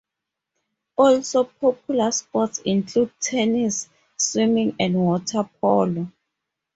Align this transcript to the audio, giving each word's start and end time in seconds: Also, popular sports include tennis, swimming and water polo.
Also, 0.95 1.43
popular 1.43 2.11
sports 2.11 2.57
include 2.65 3.11
tennis, 3.19 3.87
swimming 4.17 4.75
and 4.79 4.95
water 4.95 5.47
polo. 5.61 6.07